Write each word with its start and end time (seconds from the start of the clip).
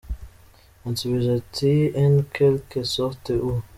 Ansubiza 0.87 1.29
ati 1.41 1.73
en 2.03 2.13
quelques 2.35 2.85
sortes 2.95 3.39
oui. 3.45 3.59